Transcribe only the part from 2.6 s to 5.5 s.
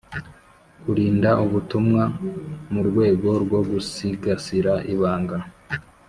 mu rwego rwo gusigasira ibanga.